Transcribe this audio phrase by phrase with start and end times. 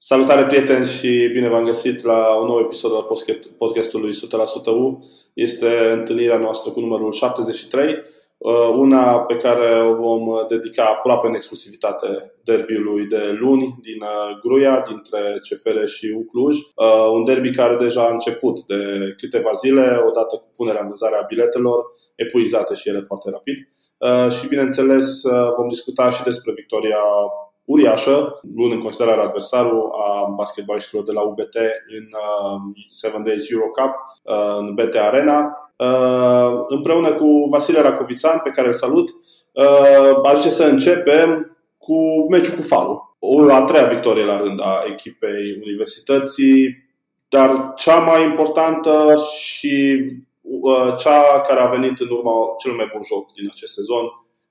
[0.00, 3.06] Salutare prieteni și bine v-am găsit la un nou episod al
[3.56, 4.14] podcastului 100%
[4.66, 5.04] U.
[5.34, 8.02] Este întâlnirea noastră cu numărul 73,
[8.38, 14.38] uh, una pe care o vom dedica aproape în exclusivitate derbiului de luni din uh,
[14.40, 16.56] Gruia, dintre CFR și U Cluj.
[16.56, 21.16] Uh, un derby care deja a început de câteva zile, odată cu punerea în vânzare
[21.16, 21.84] a biletelor,
[22.14, 23.68] epuizate și ele foarte rapid.
[24.30, 25.22] Și bineînțeles
[25.56, 26.98] vom discuta și despre victoria
[27.68, 31.54] uriașă, luând în considerare adversarul a basketbaliștilor de la UBT
[31.98, 38.40] în uh, Seven Days Euro Cup, uh, în BT Arena, uh, împreună cu Vasile Racovițan,
[38.42, 39.08] pe care îl salut,
[39.52, 43.16] uh, ajunge să începem cu meciul cu Falu.
[43.18, 46.86] O a treia victorie la rând a echipei universității,
[47.28, 50.04] dar cea mai importantă și
[50.40, 54.04] uh, cea care a venit în urma cel mai bun joc din acest sezon,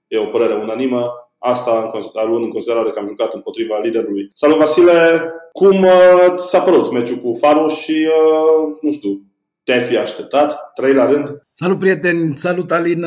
[0.07, 1.89] e o părere unanimă, Asta
[2.27, 4.29] luând în considerare că am jucat împotriva liderului.
[4.33, 9.21] Salut Vasile, cum uh, s-a părut meciul cu Faru și, uh, nu știu,
[9.63, 10.71] te-ai fi așteptat?
[10.73, 11.41] Trei la rând?
[11.51, 13.05] Salut prieteni, salut Alin!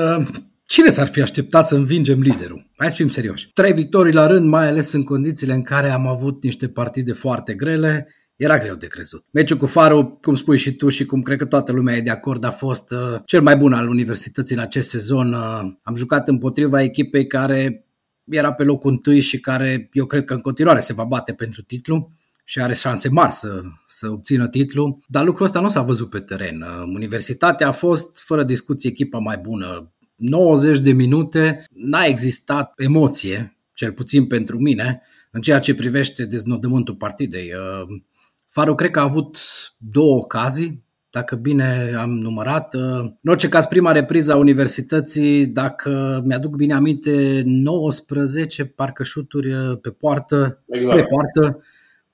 [0.66, 2.70] Cine s-ar fi așteptat să învingem liderul?
[2.77, 3.50] Hai să fim serioși.
[3.52, 7.55] Trei victorii la rând, mai ales în condițiile în care am avut niște partide foarte
[7.55, 9.24] grele, era greu de crezut.
[9.30, 12.10] Meciul cu Faru, cum spui și tu și cum cred că toată lumea e de
[12.10, 15.33] acord, a fost uh, cel mai bun al universității în acest sezon.
[15.33, 17.84] Uh, am jucat împotriva echipei care
[18.31, 21.62] era pe locul întâi și care eu cred că în continuare se va bate pentru
[21.62, 22.12] titlu
[22.45, 26.20] și are șanse mari să, să obțină titlul, dar lucrul ăsta nu s-a văzut pe
[26.20, 26.64] teren.
[26.95, 29.92] Universitatea a fost, fără discuție, echipa mai bună.
[30.17, 36.95] 90 de minute, n-a existat emoție, cel puțin pentru mine, în ceea ce privește deznodământul
[36.95, 37.51] partidei.
[38.48, 39.39] Faru cred că a avut
[39.77, 42.75] două ocazii, dacă bine am numărat.
[42.75, 49.52] Uh, în orice caz, prima repriză a universității, dacă mi-aduc bine aminte, 19 parcă șuturi
[49.52, 50.92] uh, pe poartă, exact.
[50.92, 51.62] spre poartă,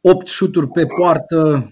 [0.00, 1.70] 8 șuturi pe poartă,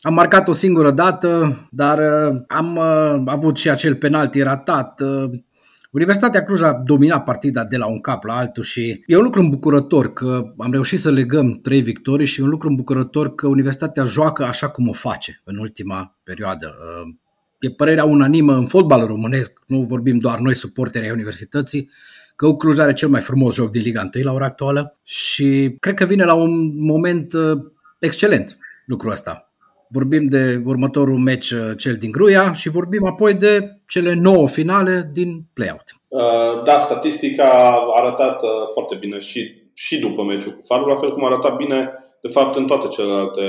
[0.00, 2.78] am marcat o singură dată, dar uh, am
[3.26, 5.02] avut și acel penalti ratat.
[5.96, 9.40] Universitatea Cluj a dominat partida de la un cap la altul și e un lucru
[9.40, 14.04] îmbucurător că am reușit să legăm trei victorii și e un lucru îmbucurător că Universitatea
[14.04, 16.74] joacă așa cum o face în ultima perioadă.
[16.78, 17.14] Uh,
[17.60, 21.90] e părerea unanimă în fotbal românesc, nu vorbim doar noi suporterii ai Universității,
[22.36, 25.94] că Cluj are cel mai frumos joc din Liga 1 la ora actuală și cred
[25.94, 27.58] că vine la un moment uh,
[27.98, 29.45] excelent lucrul ăsta.
[29.88, 35.10] Vorbim de următorul meci, uh, cel din Gruia, și vorbim apoi de cele nouă finale
[35.12, 35.84] din playout.
[36.08, 40.94] Uh, da, statistica a arătat uh, foarte bine și, și după meciul cu Farul, la
[40.94, 43.42] fel cum a arătat bine, de fapt, în toate celelalte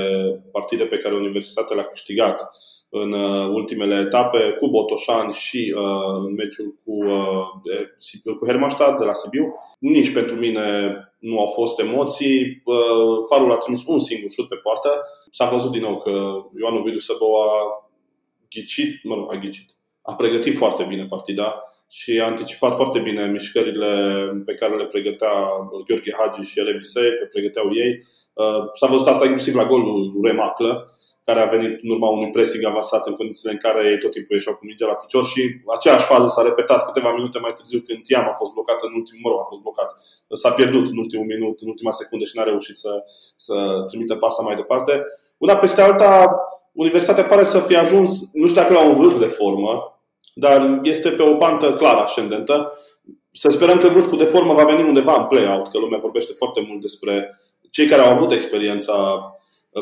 [0.52, 2.46] partide pe care Universitatea le-a câștigat
[2.88, 3.12] în
[3.52, 9.54] ultimele etape, cu Botoșani și uh, în meciul cu, uh, cu Hermannstadt de la Sibiu.
[9.78, 12.62] Nici pentru mine nu au fost emoții.
[13.28, 15.02] Farul a trimis un singur șut pe poartă.
[15.30, 16.10] S-a văzut din nou că
[16.60, 17.50] Ioan Ovidiu Săbău a
[18.50, 19.77] ghicit, mă rog, a ghicit.
[20.10, 23.90] A pregătit foarte bine partida și a anticipat foarte bine mișcările
[24.44, 25.32] pe care le pregătea
[25.86, 27.98] Gheorghe Hagi și Elevisei, pe pregăteau ei.
[28.72, 30.86] S-a văzut asta inclusiv la golul Remaclă
[31.24, 34.34] care a venit în urma unui pressing avansat în condițiile în care ei tot timpul
[34.34, 35.42] ieșeau cu mingea la picior și
[35.76, 39.20] aceeași fază s-a repetat câteva minute mai târziu când Tiam a fost blocat în ultimul,
[39.22, 39.88] mă rog, a fost blocat.
[40.42, 42.92] S-a pierdut în ultimul minut, în ultima secundă și n-a reușit să,
[43.36, 43.54] să
[43.86, 45.02] trimite pasa mai departe.
[45.38, 46.10] Una peste alta,
[46.72, 49.97] Universitatea pare să fie ajuns, nu știu dacă la un vârf de formă,
[50.38, 52.72] dar este pe o pantă clară ascendentă.
[53.30, 56.64] Să sperăm că vârful de formă va veni undeva în play-out, că lumea vorbește foarte
[56.68, 57.34] mult despre
[57.70, 59.20] cei care au avut experiența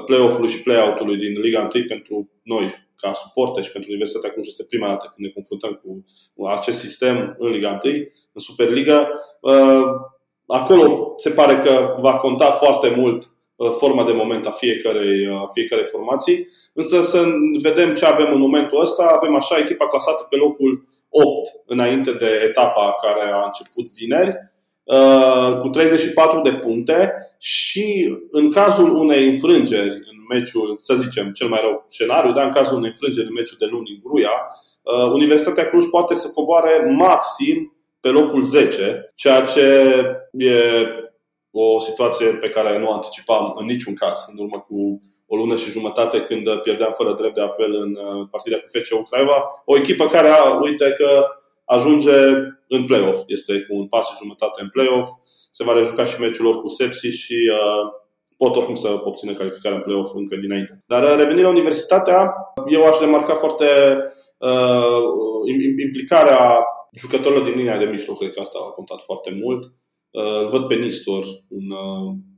[0.04, 4.64] play-off-ului și play-out-ului din Liga 1 pentru noi, ca suporte și pentru Universitatea Cluj este
[4.64, 7.92] prima dată când ne confruntăm cu acest sistem în Liga 1,
[8.32, 9.08] în Superliga.
[9.40, 9.84] Uh,
[10.46, 13.35] acolo se pare că va conta foarte mult uh,
[13.78, 16.46] forma de moment a fiecarei, uh, a fiecarei formații.
[16.72, 17.24] Însă să
[17.62, 19.02] vedem ce avem în momentul ăsta.
[19.02, 21.26] Avem așa echipa clasată pe locul 8
[21.66, 24.54] înainte de etapa care a început vineri
[24.86, 31.48] Uh, cu 34 de puncte și în cazul unei înfrângeri în meciul, să zicem, cel
[31.48, 34.30] mai rău scenariu, dar în cazul unei înfrângeri în meciul de luni în Gruia,
[34.82, 39.60] uh, Universitatea Cluj poate să coboare maxim pe locul 10, ceea ce
[40.32, 40.52] e
[41.58, 45.70] o situație pe care nu anticipam în niciun caz în urmă cu o lună și
[45.70, 49.62] jumătate când pierdeam fără drept de apel în uh, partida cu FC Craiova.
[49.64, 51.26] O echipă care, a, uite că
[51.64, 52.16] ajunge
[52.68, 53.22] în play-off.
[53.26, 55.08] Este cu un pas și jumătate în play-off.
[55.50, 57.92] Se va rejuca și meciul lor cu Sepsi și uh,
[58.36, 60.84] pot oricum să obțină calificarea în play-off încă dinainte.
[60.86, 62.34] Dar uh, revenind la universitatea,
[62.68, 63.66] eu aș remarca foarte
[64.38, 65.02] uh,
[65.84, 68.18] implicarea jucătorilor din linia de mijloc.
[68.18, 69.72] Cred că asta a contat foarte mult.
[70.40, 71.66] Îl văd pe Nistor, un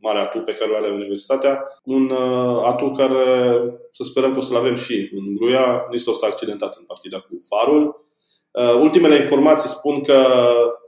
[0.00, 2.12] mare atu pe care îl are Universitatea, un
[2.64, 3.52] atu care
[3.90, 5.86] să sperăm că o să-l avem și în Gruia.
[5.90, 8.08] Nistor s-a accidentat în partida cu Farul,
[8.52, 10.26] Uh, ultimele informații spun că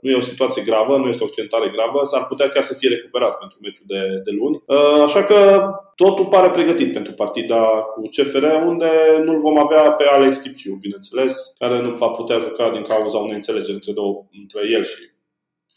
[0.01, 2.89] nu e o situație gravă, nu este o accentare gravă, s-ar putea chiar să fie
[2.89, 4.63] recuperat pentru meciul de, de luni.
[4.65, 7.61] Uh, așa că totul pare pregătit pentru partida
[7.95, 8.89] cu CFR, unde
[9.25, 13.35] nu-l vom avea pe Alex Chipciu, bineînțeles, care nu va putea juca din cauza unei
[13.35, 15.10] înțelegeri între, două, între el și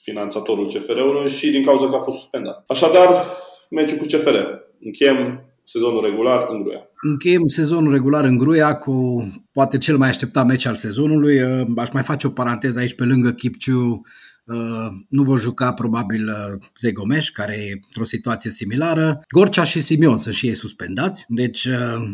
[0.02, 2.64] finanțatorul CFR-ului și din cauza că a fost suspendat.
[2.66, 3.24] Așadar,
[3.70, 4.36] meciul cu CFR.
[4.80, 6.88] Încheiem sezonul regular în Gruia.
[7.00, 11.42] Încheiem sezonul regular în Gruia cu poate cel mai așteptat meci al sezonului.
[11.42, 14.02] Uh, aș mai face o paranteză aici pe lângă Kipciu.
[14.44, 19.20] Uh, nu vor juca probabil uh, Zegomeș, care e într-o situație similară.
[19.28, 21.68] Gorcea și Simion sunt și ei suspendați, deci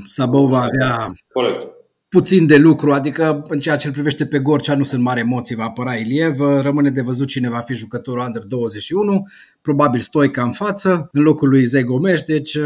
[0.08, 1.79] Sabou va avea Corect.
[2.10, 5.54] Puțin de lucru, adică în ceea ce îl privește pe Gorcea nu sunt mari emoții,
[5.54, 9.26] va apăra Iliev, rămâne de văzut cine va fi jucătorul Under 21,
[9.60, 12.56] probabil Stoica în față, în locul lui Zegomeș, deci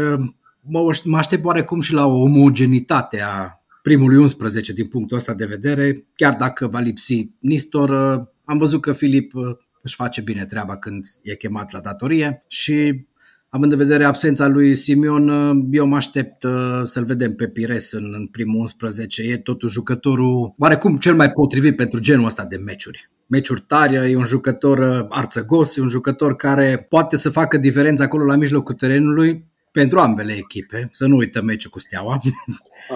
[0.61, 5.45] mă, mă aștept oarecum și la o omogenitate a primului 11 din punctul ăsta de
[5.45, 9.43] vedere, chiar dacă va lipsi Nistor, uh, am văzut că Filip uh,
[9.81, 13.05] își face bine treaba când e chemat la datorie și
[13.55, 16.45] având în vedere absența lui Simion, uh, eu mă aștept
[16.85, 19.21] să-l vedem pe Pires în, în primul 11.
[19.21, 23.09] E totuși jucătorul oarecum cel mai potrivit pentru genul ăsta de meciuri.
[23.27, 28.25] Meciuri tari, e un jucător arțăgos, e un jucător care poate să facă diferența acolo
[28.25, 32.21] la mijlocul terenului, pentru ambele echipe, să nu uităm meciul cu Steaua.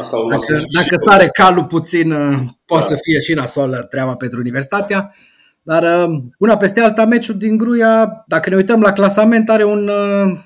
[0.01, 2.95] Asta dacă, dacă sare calul puțin, uh, poate da.
[2.95, 5.13] să fie și nasoală treaba pentru Universitatea.
[5.69, 9.87] Dar uh, una peste alta, meciul din Gruia, dacă ne uităm la clasament, are un
[9.87, 10.39] uh,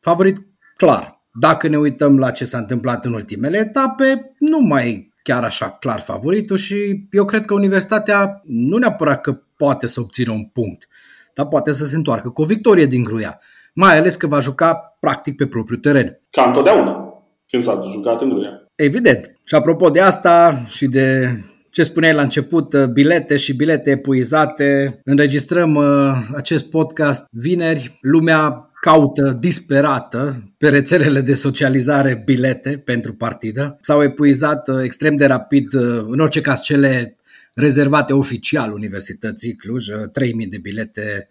[0.00, 0.36] favorit
[0.76, 1.22] clar.
[1.40, 6.00] Dacă ne uităm la ce s-a întâmplat în ultimele etape, nu mai chiar așa clar
[6.00, 10.88] favoritul și eu cred că Universitatea nu neapărat că poate să obțină un punct,
[11.34, 13.40] dar poate să se întoarcă cu o victorie din Gruia
[13.78, 16.20] mai ales că va juca practic pe propriul teren.
[16.30, 17.14] Ca întotdeauna,
[17.50, 18.62] când s-a jucat în Gruia.
[18.74, 19.38] Evident.
[19.44, 21.38] Și apropo de asta și de
[21.70, 25.00] ce spuneai la început, uh, bilete și bilete epuizate.
[25.04, 27.98] Înregistrăm uh, acest podcast vineri.
[28.00, 33.78] Lumea caută disperată pe rețelele de socializare bilete pentru partidă.
[33.80, 35.74] S-au epuizat uh, extrem de rapid,
[36.08, 37.16] în orice caz cele
[37.54, 41.28] rezervate oficial Universității Cluj, 3000 de bilete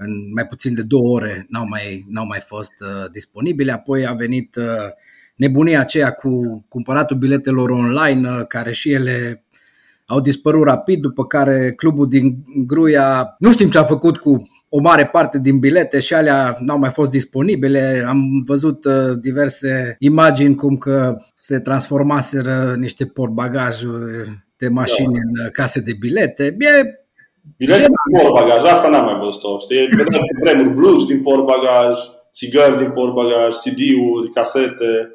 [0.00, 3.72] în mai puțin de două ore n-au mai, n-au mai fost uh, disponibile.
[3.72, 4.64] Apoi a venit uh,
[5.36, 9.44] nebunia aceea cu cumpăratul biletelor online, uh, care și ele
[10.10, 14.80] au dispărut rapid, după care clubul din Gruia, nu știm ce a făcut cu o
[14.80, 18.04] mare parte din bilete și alea n-au mai fost disponibile.
[18.06, 25.18] Am văzut uh, diverse imagini cum că se transformaseră niște portbagajuri de mașini da.
[25.18, 26.44] în uh, case de bilete.
[26.44, 27.06] E
[27.56, 29.58] Bilete din portbagaj, asta n-am mai văzut-o.
[29.58, 29.86] Știi?
[29.86, 31.94] Vedeam pe vremuri blues din portbagaj,
[32.32, 35.12] țigări din portbagaj, CD-uri, casete.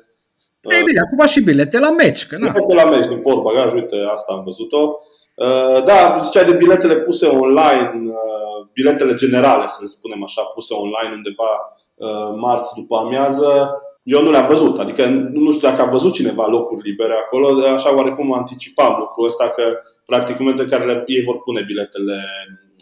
[0.72, 2.26] Ei bine, acum și bilete la meci.
[2.26, 5.00] Că bilete la meci din portbagaj, uite, asta am văzut-o.
[5.36, 10.74] Uh, da, zicea de biletele puse online, uh, biletele generale, să le spunem așa, puse
[10.74, 11.52] online undeva
[11.96, 13.72] uh, marți după amiază
[14.04, 17.96] eu nu le-am văzut, adică nu știu dacă a văzut cineva locuri libere acolo, așa
[17.96, 19.64] oarecum anticipam lucrul ăsta că
[20.06, 22.22] practic în momentul în care le, ei vor pune biletele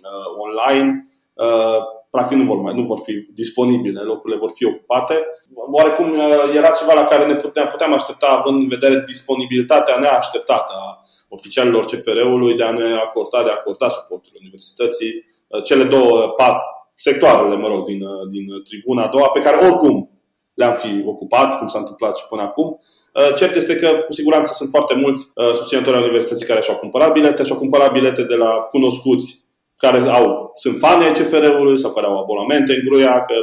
[0.09, 0.97] uh, online,
[1.33, 1.77] uh,
[2.11, 5.25] practic nu vor, mai, nu vor fi disponibile, locurile vor fi ocupate.
[5.71, 10.73] Oarecum uh, era ceva la care ne puteam, puteam aștepta având în vedere disponibilitatea neașteptată
[10.75, 10.99] a
[11.29, 15.11] oficialilor CFR-ului de a ne acorda, de a acorda suportul universității,
[15.47, 16.61] uh, cele două pat,
[16.95, 20.09] sectoarele, mă rog, din, uh, din tribuna a doua, pe care oricum
[20.53, 22.79] le-am fi ocupat, cum s-a întâmplat și până acum.
[23.13, 26.77] Uh, cert este că, cu siguranță, sunt foarte mulți uh, susținători ai universității care și-au
[26.77, 29.45] cumpărat bilete, și-au cumpărat bilete de la cunoscuți
[29.81, 33.33] care au, sunt fani ai CFR-ului sau care au abonamente în Gruia, că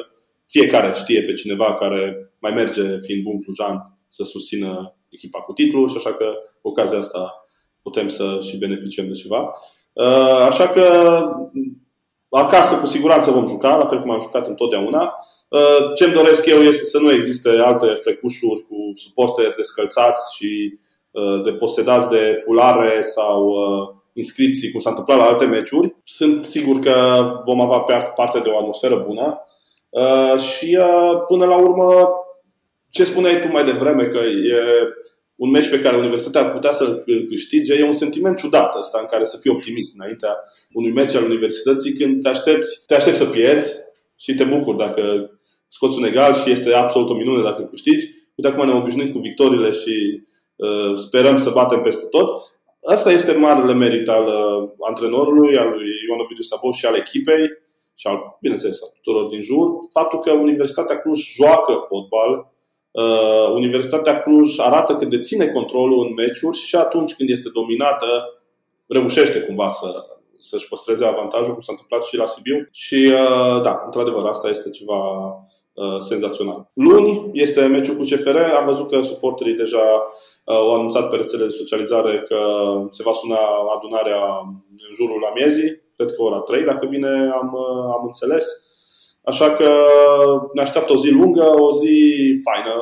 [0.46, 5.88] fiecare știe pe cineva care mai merge, fiind bun clujan, să susțină echipa cu titlul
[5.88, 6.24] și așa că
[6.60, 7.44] cu ocazia asta
[7.82, 9.50] putem să și beneficiem de ceva.
[9.92, 10.84] Uh, așa că
[12.30, 15.14] acasă cu siguranță vom juca, la fel cum am jucat întotdeauna.
[15.48, 20.78] Uh, ce îmi doresc eu este să nu existe alte frecușuri cu suporteri descălțați și
[21.10, 25.96] uh, de posedați de fulare sau uh, inscripții, cum s-a întâmplat la alte meciuri.
[26.04, 26.94] Sunt sigur că
[27.44, 29.42] vom avea parte de o atmosferă bună
[30.36, 30.78] și
[31.26, 32.08] până la urmă,
[32.90, 34.62] ce spuneai tu mai devreme, că e
[35.34, 39.06] un meci pe care Universitatea ar putea să-l câștige, e un sentiment ciudat ăsta în
[39.06, 40.36] care să fii optimist înaintea
[40.72, 43.72] unui meci al Universității când te aștepți, te aștepți să pierzi
[44.16, 45.30] și te bucuri dacă
[45.66, 48.06] scoți un egal și este absolut o minune dacă câștigi.
[48.34, 50.22] Uite acum ne-am obișnuit cu victoriile și
[50.56, 52.30] uh, sperăm să batem peste tot.
[52.90, 57.46] Asta este marele merit al uh, antrenorului, al lui Ioan Ovidiu Sabou și al echipei
[57.94, 62.52] și, al, bineînțeles, a tuturor din jur, faptul că Universitatea Cluj joacă fotbal,
[62.90, 68.06] uh, Universitatea Cluj arată că deține controlul în meciuri și atunci când este dominată,
[68.86, 70.04] reușește cumva să,
[70.38, 72.68] să-și păstreze avantajul, cum s-a întâmplat și la Sibiu.
[72.72, 75.32] Și, uh, da, într-adevăr, asta este ceva uh,
[75.98, 76.70] senzațional.
[76.72, 78.36] Luni este meciul cu CFR.
[78.36, 79.84] Am văzut că suporterii deja
[80.44, 82.38] uh, au anunțat pe rețele de socializare că
[82.90, 83.38] se va suna
[83.76, 84.22] adunarea
[84.88, 87.56] în jurul la miezii, cred că ora 3, dacă bine am,
[87.96, 88.46] am înțeles.
[89.22, 89.70] Așa că
[90.52, 91.94] ne așteaptă o zi lungă, o zi
[92.44, 92.74] faină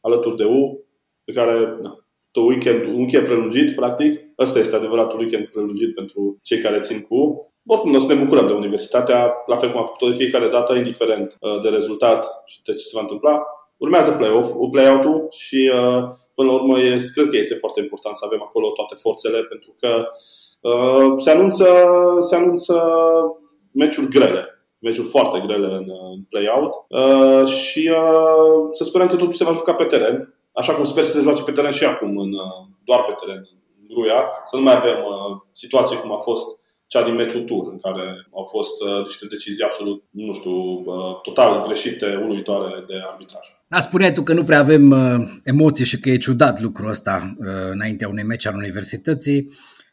[0.00, 0.84] alături de U,
[1.24, 2.00] pe care na,
[2.34, 4.20] weekend, un weekend prelungit, practic.
[4.38, 7.52] Ăsta este adevăratul weekend prelungit pentru cei care țin cu.
[7.72, 10.74] Oricum, noi să ne bucurăm de universitatea, la fel cum am făcut-o de fiecare dată,
[10.74, 13.42] indiferent uh, de rezultat și de ce se va întâmpla.
[13.76, 18.24] Urmează play-off, play-out-ul și uh, până la urmă este, cred că este foarte important să
[18.26, 20.06] avem acolo toate forțele pentru că
[20.60, 21.66] uh, se anunță,
[22.18, 22.82] se anunță
[23.70, 24.44] meciuri grele,
[24.78, 29.52] meciuri foarte grele în, în play-out uh, și uh, să sperăm că totul se va
[29.52, 32.66] juca pe teren așa cum sper să se joace pe teren și acum, în, uh,
[32.84, 33.48] doar pe teren,
[33.80, 36.59] în Gruia, să nu mai avem uh, situații cum a fost
[36.92, 41.20] cea din meciul tur, în care au fost uh, niște decizii absolut, nu știu, uh,
[41.22, 43.46] total greșite, uluitoare de arbitraj.
[43.68, 47.34] Da, spuneai tu că nu prea avem uh, emoții și că e ciudat lucrul ăsta
[47.38, 49.52] uh, înaintea unui meci al universității.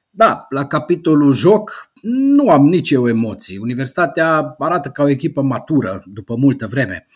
[0.10, 3.58] Da, la capitolul joc nu am nici eu emoții.
[3.58, 7.08] Universitatea arată ca o echipă matură după multă vreme.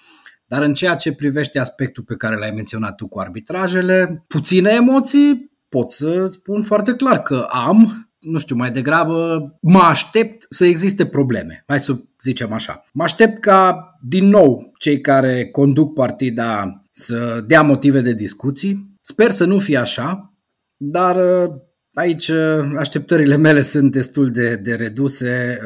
[0.45, 5.51] Dar în ceea ce privește aspectul pe care l-ai menționat tu cu arbitrajele, puține emoții,
[5.69, 11.05] pot să spun foarte clar că am, nu știu, mai degrabă mă aștept să existe
[11.05, 11.63] probleme.
[11.67, 12.85] Hai să zicem așa.
[12.93, 18.95] Mă aștept ca, din nou, cei care conduc partida să dea motive de discuții.
[19.01, 20.33] Sper să nu fie așa,
[20.77, 21.17] dar
[21.93, 22.31] Aici
[22.77, 25.59] așteptările mele sunt destul de, de reduse.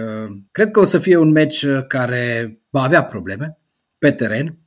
[0.52, 3.60] Cred că o să fie un meci care va avea probleme
[3.98, 4.60] pe teren.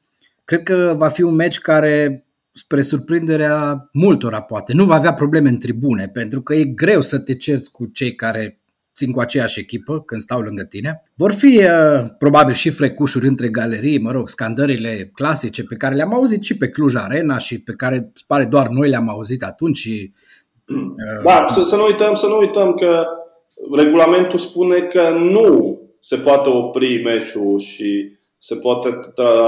[0.44, 2.26] Cred că va fi un meci care,
[2.58, 7.18] spre surprinderea multora poate, nu va avea probleme în tribune, pentru că e greu să
[7.18, 8.60] te cerți cu cei care
[8.96, 11.02] țin cu aceeași echipă când stau lângă tine.
[11.14, 16.14] Vor fi uh, probabil și frecușuri între galerii, mă rog, scandările clasice pe care le-am
[16.14, 19.76] auzit și pe Cluj Arena și pe care pare doar noi le-am auzit atunci.
[19.76, 20.12] Și,
[20.66, 23.06] uh, da, să, să, nu uităm, să nu uităm că
[23.76, 28.98] regulamentul spune că nu se poate opri meciul și se poate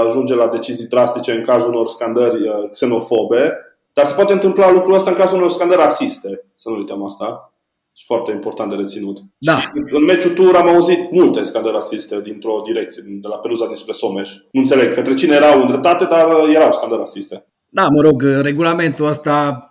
[0.05, 3.57] ajunge la decizii drastice în cazul unor scandări uh, xenofobe,
[3.93, 7.45] dar se poate întâmpla lucrul ăsta în cazul unor scandări rasiste, să nu uităm asta.
[7.93, 9.19] Și foarte important de reținut.
[9.37, 9.57] Da.
[9.57, 13.93] Și în meciul tur am auzit multe scandări rasiste dintr-o direcție, de la Peluza dinspre
[13.93, 14.29] Someș.
[14.51, 17.45] Nu înțeleg către cine erau îndreptate, dar uh, erau scandări rasiste.
[17.69, 19.65] Da, mă rog, regulamentul ăsta,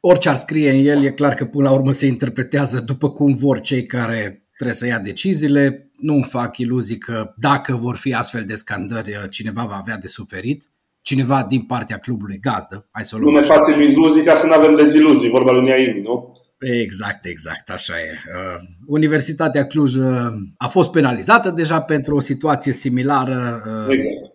[0.00, 3.34] orice ar scrie în el, e clar că până la urmă se interpretează după cum
[3.34, 8.14] vor cei care trebuie să ia deciziile nu îmi fac iluzii că dacă vor fi
[8.14, 10.64] astfel de scandări, cineva va avea de suferit,
[11.00, 12.88] cineva din partea clubului gazdă.
[12.90, 16.36] Hai să nu ne facem iluzii ca să nu avem deziluzii, vorba lui Niaimi, nu?
[16.58, 18.10] Exact, exact, așa e.
[18.10, 23.62] Uh, Universitatea Cluj uh, a fost penalizată deja pentru o situație similară.
[23.66, 24.34] Uh, exact.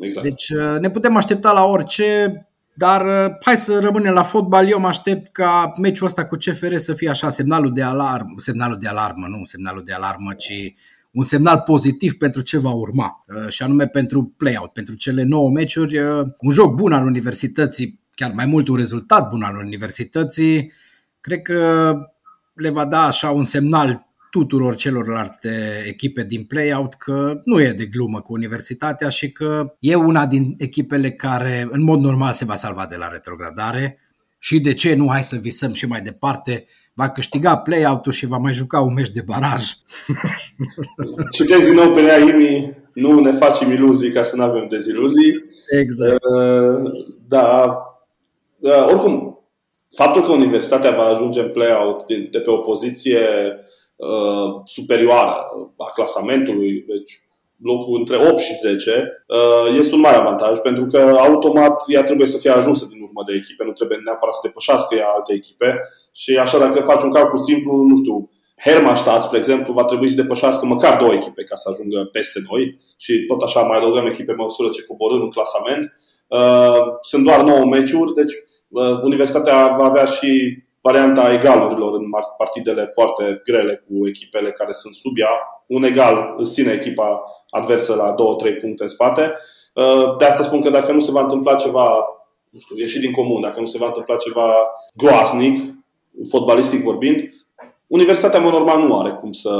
[0.00, 0.26] exact.
[0.26, 2.40] Deci ne putem aștepta la orice.
[2.78, 4.68] Dar uh, hai să rămânem la fotbal.
[4.68, 8.78] Eu mă aștept ca meciul ăsta cu CFR să fie așa, semnalul de alarmă, semnalul
[8.78, 10.74] de alarmă, nu semnalul de alarmă, ci
[11.10, 15.50] un semnal pozitiv pentru ce va urma uh, și anume pentru play-out, pentru cele 9
[15.50, 20.72] meciuri, uh, un joc bun al universității, chiar mai mult un rezultat bun al universității,
[21.20, 21.92] cred că
[22.54, 24.06] le va da așa un semnal
[24.36, 29.94] tuturor celorlalte echipe din play-out că nu e de glumă cu Universitatea și că e
[29.94, 33.98] una din echipele care în mod normal se va salva de la retrogradare
[34.38, 38.36] și de ce nu, hai să visăm și mai departe, va câștiga play-out-ul și va
[38.36, 39.62] mai juca un meci de baraj.
[41.36, 45.44] Citez din nou pe Neaimi, nu ne facem iluzii ca să nu avem deziluzii.
[45.80, 46.24] Exact.
[46.24, 46.90] Uh,
[47.28, 47.76] da,
[48.56, 49.40] da, oricum,
[49.90, 53.20] faptul că Universitatea va ajunge în play-out de pe o poziție
[53.96, 55.36] uh, superioară
[55.76, 57.20] a clasamentului, deci
[57.62, 62.26] locul între 8 și 10, uh, este un mare avantaj pentru că automat ea trebuie
[62.26, 65.78] să fie ajunsă din urmă de echipe, nu trebuie neapărat să depășească ea alte echipe
[66.12, 68.30] și așa dacă faci un calcul simplu, nu știu,
[68.64, 72.78] Hermannstadt, spre exemplu, va trebui să depășească măcar două echipe ca să ajungă peste noi
[72.96, 75.92] și tot așa mai adăugăm echipe pe măsură ce coborâm în clasament.
[76.26, 78.32] Uh, sunt doar 9 meciuri, deci
[78.68, 82.04] uh, Universitatea va avea și varianta egalurilor în
[82.36, 85.62] partidele foarte grele cu echipele care sunt sub ea.
[85.66, 89.32] Un egal îți ține echipa adversă la 2-3 puncte în spate.
[89.74, 91.86] Uh, de asta spun că dacă nu se va întâmpla ceva,
[92.50, 94.52] nu știu, ieșit din comun, dacă nu se va întâmpla ceva
[94.96, 95.74] groaznic,
[96.30, 97.24] fotbalistic vorbind,
[97.86, 99.52] Universitatea, mă normal, nu are cum să,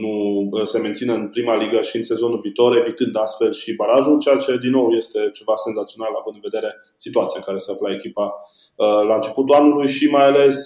[0.00, 4.36] nu se mențină în prima ligă și în sezonul viitor, evitând astfel și barajul, ceea
[4.36, 8.34] ce din nou este ceva senzațional având în vedere situația în care se afla echipa
[9.08, 10.56] la începutul anului și mai ales,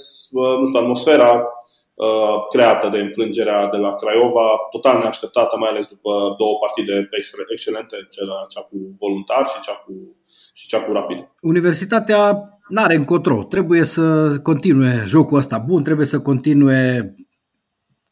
[0.59, 1.45] nu știu, atmosfera
[2.51, 7.09] creată de înfrângerea de la Craiova, total neașteptată, mai ales după două partide
[7.51, 7.97] excelente,
[8.49, 9.93] cea cu voluntar și cea cu,
[10.53, 11.29] și cea cu rapid.
[11.41, 12.21] Universitatea
[12.69, 17.15] n-are încotro, trebuie să continue jocul ăsta bun, trebuie să continue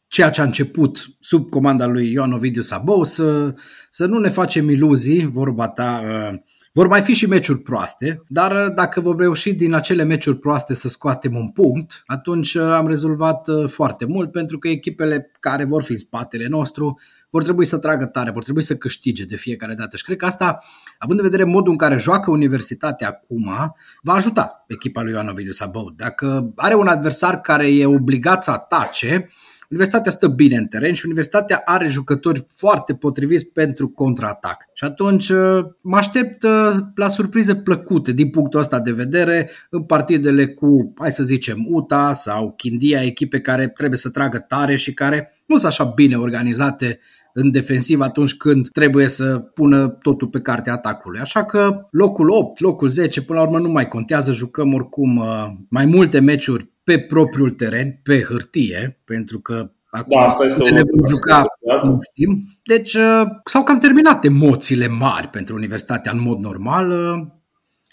[0.07, 3.53] ceea ce a început sub comanda lui Ioan Ovidiu Sabou, să,
[3.89, 6.39] să nu ne facem iluzii, vorba ta, uh,
[6.73, 10.73] vor mai fi și meciuri proaste, dar uh, dacă vom reuși din acele meciuri proaste
[10.73, 15.83] să scoatem un punct, atunci uh, am rezolvat foarte mult, pentru că echipele care vor
[15.83, 16.99] fi în spatele nostru
[17.29, 19.97] vor trebui să tragă tare, vor trebui să câștige de fiecare dată.
[19.97, 20.59] Și cred că asta,
[20.97, 25.51] având în vedere modul în care joacă Universitatea acum, va ajuta echipa lui Ioan Ovidiu
[25.51, 25.93] Sabou.
[25.95, 29.29] Dacă are un adversar care e obligat să atace,
[29.69, 34.65] Universitatea stă bine în teren și Universitatea are jucători foarte potriviți pentru contraatac.
[34.73, 39.83] Și atunci uh, mă aștept uh, la surprize plăcute din punctul ăsta de vedere în
[39.83, 44.93] partidele cu, hai să zicem, UTA sau Chindia, echipe care trebuie să tragă tare și
[44.93, 46.99] care nu sunt așa bine organizate
[47.39, 51.19] în defensiv atunci când trebuie să pună totul pe cartea atacului.
[51.19, 55.45] Așa că locul 8, locul 10, până la urmă nu mai contează, jucăm oricum uh,
[55.69, 60.81] mai multe meciuri pe propriul teren, pe hârtie, pentru că acum da, asta este ne
[60.81, 61.45] vom juca,
[61.83, 62.37] nu știm.
[62.63, 66.89] Deci uh, s-au cam terminat emoțiile mari pentru universitatea în mod normal.
[66.89, 67.27] Uh.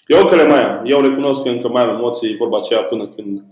[0.06, 0.82] Eu încă le mai am.
[0.84, 3.44] Eu recunosc că încă mai am emoții, vorba aceea până când uh,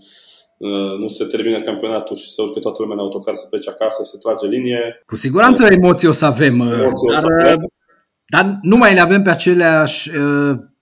[0.99, 4.17] nu se termină campionatul și se urcă toată lumea în autocar să plece acasă, să
[4.17, 5.01] trage linie.
[5.05, 7.67] Cu siguranță emoții o să avem, emoții dar, o să avem.
[8.31, 10.09] dar nu mai le avem pe aceleași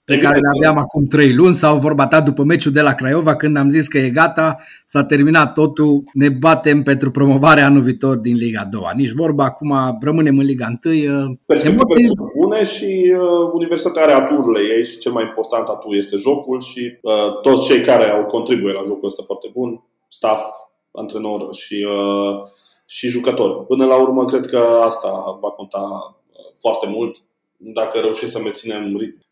[0.04, 3.36] pe care le aveam acum trei luni sau vorba ta după meciul de la Craiova
[3.36, 4.56] când am zis că e gata,
[4.86, 8.82] s-a terminat totul, ne batem pentru promovarea anul viitor din Liga 2.
[8.96, 11.40] Nici vorba, acum rămânem în Liga 1.
[11.46, 16.16] Perspective sunt bune și uh, Universitatea are aturile ei și cel mai important atu este
[16.18, 20.44] jocul și uh, toți cei care au contribuit la jocul ăsta foarte bun, staff,
[20.92, 22.40] antrenor și, uh,
[22.86, 23.66] și jucători.
[23.66, 27.18] Până la urmă, cred că asta va conta uh, foarte mult
[27.58, 29.31] dacă reușim să menținem ritm Uh,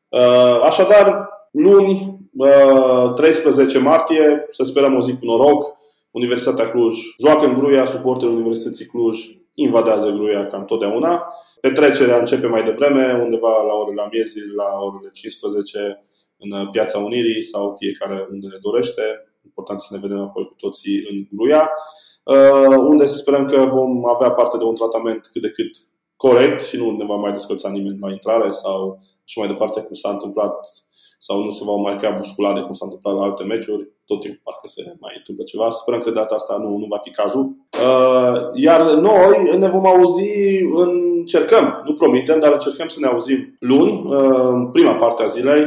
[0.63, 2.19] așadar, luni,
[3.15, 5.77] 13 uh, martie, să sperăm o zi cu noroc,
[6.11, 6.93] Universitatea Cluj
[7.25, 11.33] joacă în Gruia, suporterul Universității Cluj invadează Gruia cam totdeauna.
[11.61, 16.03] Petrecerea începe mai devreme, undeva la orele amiezii, la orele 15
[16.37, 19.01] în Piața Unirii sau fiecare unde dorește.
[19.45, 21.71] Important să ne vedem apoi cu toții în Gruia,
[22.23, 25.69] uh, unde să sperăm că vom avea parte de un tratament cât de cât
[26.25, 29.93] corect și nu ne va mai descălța nimeni la intrare sau și mai departe cum
[29.93, 30.53] s-a întâmplat
[31.19, 34.41] sau nu se va mai crea busculade cum s-a întâmplat la alte meciuri, tot timpul
[34.43, 35.69] parcă se mai întâmplă ceva.
[35.69, 37.55] Sperăm că de data asta nu, nu va fi cazul.
[37.87, 40.29] Uh, iar noi ne vom auzi,
[40.75, 45.63] încercăm, nu promitem, dar încercăm să ne auzim luni, uh, în prima parte a zilei,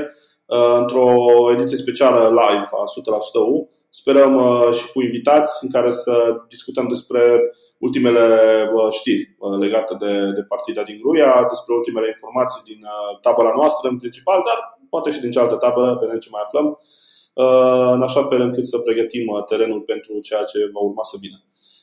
[0.46, 1.14] uh, într-o
[1.52, 6.14] ediție specială live a 100% U Sperăm uh, și cu invitați în care să
[6.48, 7.40] discutăm despre
[7.78, 8.26] ultimele
[8.74, 12.80] uh, știri uh, legate de, de partida din Gruia, despre ultimele informații din
[13.20, 14.58] tabăra noastră în principal, dar
[14.90, 16.78] poate și din cealaltă tabără, vedem ce mai aflăm,
[17.94, 21.38] în așa fel încât să pregătim terenul pentru ceea ce va urma să vină.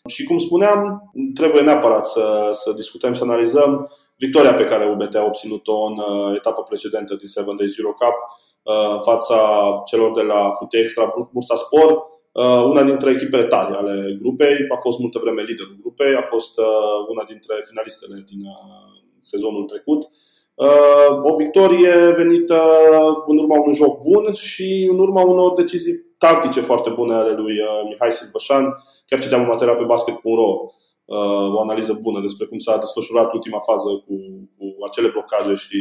[0.07, 5.25] Și cum spuneam, trebuie neapărat să, să discutăm, să analizăm victoria pe care UBT a
[5.25, 5.95] obținut-o în
[6.35, 8.17] etapa precedentă din Seven Days Euro Cup
[8.91, 9.39] în fața
[9.85, 11.97] celor de la Fute Extra Bursa Sport.
[12.71, 16.59] Una dintre echipele tari ale grupei, a fost multă vreme liderul grupei, a fost
[17.07, 18.41] una dintre finalistele din
[19.19, 20.07] sezonul trecut.
[21.23, 22.61] O victorie venită
[23.27, 27.55] în urma unui joc bun și în urma unor decizii tactice foarte bune ale lui
[27.89, 28.73] Mihai Silvășan.
[29.07, 30.88] Chiar citeam un material pe basket.ro Uh,
[31.55, 34.15] o analiză bună despre cum s-a desfășurat ultima fază cu,
[34.57, 35.77] cu acele blocaje și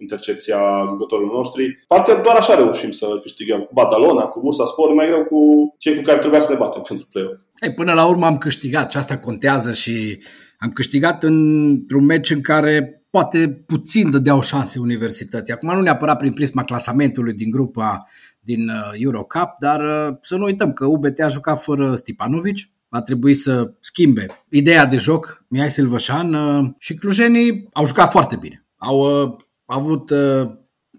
[0.00, 1.84] intercepția jucătorilor noștri.
[1.86, 5.40] Parcă doar așa reușim să câștigăm cu Badalona, cu Bursa Sport, mai greu cu
[5.78, 7.40] cei cu care trebuia să ne batem pentru play-off.
[7.60, 10.22] Ei, până la urmă am câștigat și asta contează și
[10.58, 15.54] am câștigat într-un meci în care poate puțin dădeau șanse universității.
[15.54, 18.06] Acum nu neapărat prin prisma clasamentului din grupa
[18.40, 23.02] din uh, Eurocup, dar uh, să nu uităm că UBT a jucat fără Stipanovici, va
[23.02, 28.66] trebui să schimbe ideea de joc, Mihai Silvășan uh, și clujenii au jucat foarte bine.
[28.76, 30.50] Au uh, avut uh,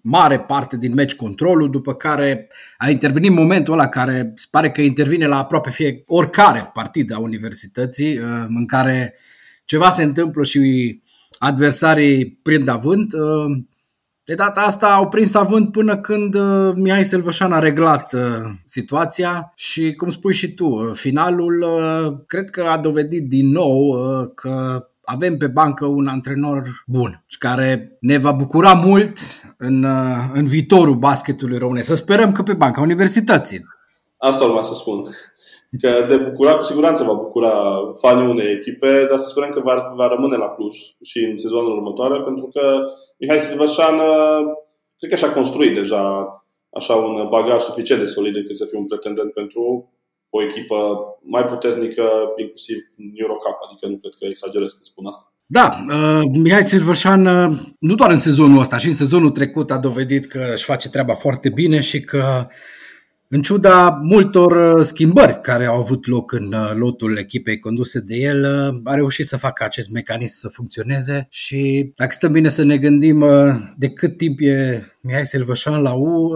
[0.04, 4.82] mare parte din meci controlul, după care a intervenit momentul ăla care se pare că
[4.82, 8.16] intervine la aproape fie oricare partidă a universității
[8.48, 9.16] în care
[9.66, 11.02] ceva se întâmplă și
[11.38, 13.14] adversarii prind avânt.
[14.28, 18.22] De data asta au prins avânt până când uh, Mihai Selvășan a reglat uh,
[18.66, 21.66] situația și, cum spui și tu, uh, finalul
[22.26, 23.96] cred că a dovedit din nou
[24.36, 29.18] că avem pe bancă un antrenor bun și care ne va bucura mult
[29.58, 29.86] în,
[30.34, 31.88] în viitorul basketului românesc.
[31.88, 33.66] Să sperăm că pe banca universității.
[34.18, 35.04] Asta urma să spun.
[35.82, 39.94] Că de bucura, cu siguranță va bucura fanii unei echipe, dar să sperăm că va,
[39.96, 42.86] va rămâne la Cluj și în sezonul următoare, pentru că
[43.18, 43.96] Mihai Silvășan
[44.98, 46.28] cred că și-a construit deja
[46.70, 49.92] așa un bagaj suficient de solid încât să fie un pretendent pentru
[50.30, 50.78] o echipă
[51.24, 52.04] mai puternică,
[52.36, 55.32] inclusiv în Eurocup, adică nu cred că exagerez când spun asta.
[55.46, 59.78] Da, uh, Mihai Silvășan, uh, nu doar în sezonul ăsta, și în sezonul trecut a
[59.78, 62.48] dovedit că își face treaba foarte bine și că
[63.30, 68.16] în ciuda multor uh, schimbări care au avut loc în uh, lotul echipei conduse de
[68.16, 72.64] el, uh, a reușit să facă acest mecanism să funcționeze și dacă stăm bine să
[72.64, 73.26] ne gândim
[73.78, 76.32] de cât timp e Mihai Silvășan la U,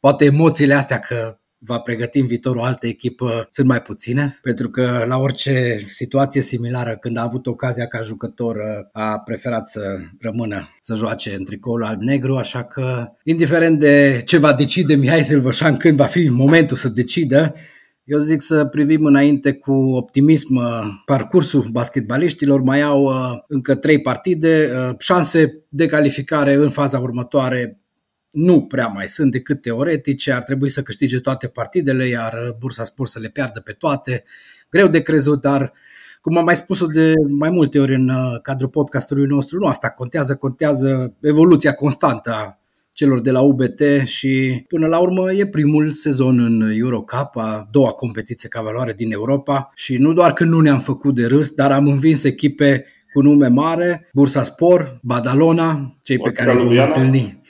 [0.00, 4.70] poate emoțiile astea că va pregăti în viitor o altă echipă sunt mai puține, pentru
[4.70, 8.56] că la orice situație similară, când a avut ocazia ca jucător,
[8.92, 9.80] a preferat să
[10.20, 15.76] rămână să joace în tricoul alb-negru, așa că, indiferent de ce va decide Mihai Silvășan
[15.76, 17.54] când va fi momentul să decidă,
[18.08, 22.60] eu zic să privim înainte cu optimism uh, parcursul basketbaliștilor.
[22.60, 27.80] Mai au uh, încă trei partide, uh, șanse de calificare în faza următoare
[28.30, 33.10] nu prea mai sunt decât teoretice, ar trebui să câștige toate partidele, iar Bursa Sport
[33.10, 34.24] să le piardă pe toate.
[34.70, 35.72] Greu de crezut, dar
[36.20, 39.90] cum am mai spus-o de mai multe ori în uh, cadrul podcastului nostru, nu asta
[39.90, 42.58] contează, contează evoluția constantă a
[42.92, 47.90] celor de la UBT și până la urmă e primul sezon în Eurocup, a doua
[47.90, 51.72] competiție ca valoare din Europa și nu doar că nu ne-am făcut de râs, dar
[51.72, 57.40] am învins echipe cu nume mare, Bursa Sport, Badalona, cei pe care îi vom întâlni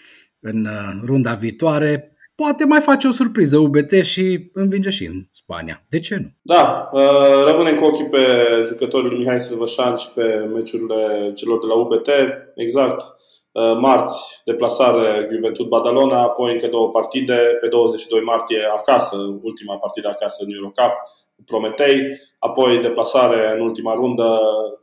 [0.40, 2.12] în uh, runda viitoare.
[2.35, 5.85] Poate mai face o surpriză UBT și învinge și în Spania.
[5.88, 6.29] De ce nu?
[6.42, 8.20] Da, uh, rămânem cu ochii pe
[8.64, 12.09] jucătorii lui Mihai Silvășan și pe meciurile celor de la UBT.
[12.55, 13.05] Exact.
[13.53, 20.09] Uh, marți, deplasare Juventud Badalona, apoi încă două partide, pe 22 martie acasă, ultima partidă
[20.09, 20.92] acasă în Eurocup
[21.37, 22.01] cu Prometei,
[22.38, 24.38] apoi deplasare în ultima rundă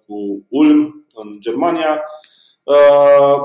[0.07, 2.03] cu Ulm în Germania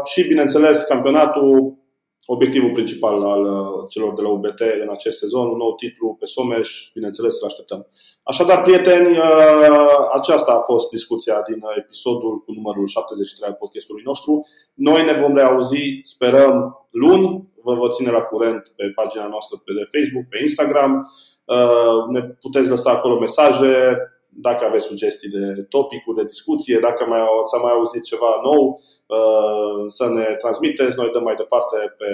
[0.05, 1.79] și, bineînțeles, campionatul
[2.26, 6.26] obiectivul principal al uh, celor de la UBT în acest sezon, un nou titlu pe
[6.26, 7.87] Someș, bineînțeles, să așteptăm.
[8.22, 14.46] Așadar, prieteni, uh, aceasta a fost discuția din episodul cu numărul 73 al podcastului nostru.
[14.74, 17.48] Noi ne vom reauzi, sperăm, luni.
[17.62, 21.11] Vă vă ține la curent pe pagina noastră pe Facebook, pe Instagram.
[21.44, 23.96] Uh, ne puteți lăsa acolo mesaje,
[24.32, 29.84] dacă aveți sugestii de topicuri de discuție, dacă mai ați mai auzit ceva nou, uh,
[29.86, 32.10] să ne transmiteți, noi dăm mai departe pe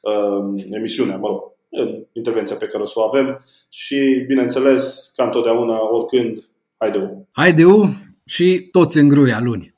[0.00, 5.24] uh, emisiunea, mă rog, în intervenția pe care o să o avem și, bineînțeles, ca
[5.24, 6.38] întotdeauna, oricând,
[6.76, 7.26] haideu!
[7.30, 7.84] Haideu
[8.24, 9.76] și toți în gruia luni!